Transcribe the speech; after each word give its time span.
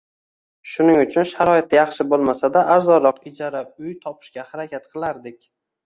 Shuning 0.71 0.97
uchun 1.01 1.27
sharoiti 1.33 1.79
yaxshi 1.79 2.07
bo`lmasa-da 2.15 2.65
arzonroq 2.79 3.23
ijara 3.35 3.65
uy 3.87 3.97
topishga 4.09 4.51
harakat 4.53 4.93
qilardik 4.97 5.53